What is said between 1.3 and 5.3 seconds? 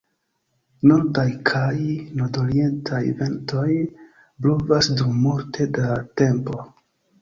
kaj nordorientaj ventoj blovas dum